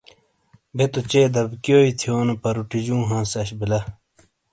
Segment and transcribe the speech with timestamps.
[0.75, 3.79] بے تو چے دبیکیوئی تھیونو پروٹیجوں ہانس اش بلہ۔